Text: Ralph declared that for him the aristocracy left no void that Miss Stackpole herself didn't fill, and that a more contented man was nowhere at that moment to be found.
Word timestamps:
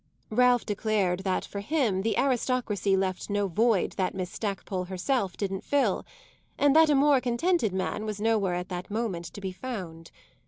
Ralph 0.31 0.65
declared 0.65 1.19
that 1.25 1.45
for 1.45 1.59
him 1.59 2.01
the 2.01 2.17
aristocracy 2.17 2.97
left 2.97 3.29
no 3.29 3.47
void 3.47 3.91
that 3.97 4.15
Miss 4.15 4.31
Stackpole 4.31 4.85
herself 4.85 5.37
didn't 5.37 5.63
fill, 5.63 6.07
and 6.57 6.75
that 6.75 6.89
a 6.89 6.95
more 6.95 7.21
contented 7.21 7.71
man 7.71 8.03
was 8.07 8.19
nowhere 8.19 8.55
at 8.55 8.69
that 8.69 8.89
moment 8.89 9.25
to 9.25 9.39
be 9.41 9.51
found. 9.51 10.09